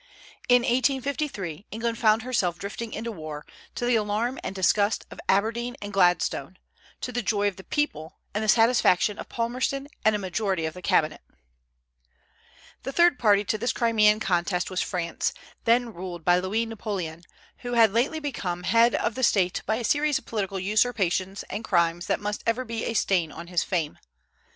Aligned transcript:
In 0.49 0.63
1853 0.63 1.67
England 1.69 1.95
found 1.99 2.23
herself 2.23 2.57
drifting 2.57 2.91
into 2.91 3.11
war, 3.11 3.45
to 3.75 3.85
the 3.85 3.95
alarm 3.97 4.39
and 4.43 4.55
disgust 4.55 5.05
of 5.11 5.19
Aberdeen 5.29 5.77
and 5.79 5.93
Gladstone, 5.93 6.57
to 7.01 7.11
the 7.11 7.21
joy 7.21 7.47
of 7.47 7.55
the 7.55 7.63
people 7.63 8.17
and 8.33 8.43
the 8.43 8.47
satisfaction 8.49 9.19
of 9.19 9.29
Palmerston 9.29 9.87
and 10.03 10.15
a 10.15 10.17
majority 10.17 10.65
of 10.65 10.73
the 10.73 10.81
cabinet. 10.81 11.21
The 12.81 12.91
third 12.91 13.19
party 13.19 13.43
to 13.43 13.59
this 13.59 13.71
Crimean 13.73 14.19
contest 14.19 14.71
was 14.71 14.81
France, 14.81 15.35
then 15.65 15.93
ruled 15.93 16.25
by 16.25 16.39
Louis 16.39 16.65
Napoleon, 16.65 17.21
who 17.57 17.73
had 17.73 17.93
lately 17.93 18.19
become 18.19 18.63
head 18.63 18.95
of 18.95 19.13
the 19.13 19.21
State 19.21 19.61
by 19.67 19.75
a 19.75 19.83
series 19.83 20.17
of 20.17 20.25
political 20.25 20.59
usurpations 20.59 21.43
and 21.43 21.63
crimes 21.63 22.07
that 22.07 22.19
must 22.19 22.41
ever 22.47 22.65
be 22.65 22.85
a 22.85 22.95
stain 22.95 23.31
on 23.31 23.45
his 23.45 23.63
fame. 23.63 23.99